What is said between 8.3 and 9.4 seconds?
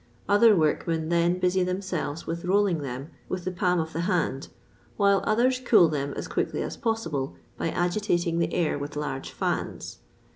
the air with large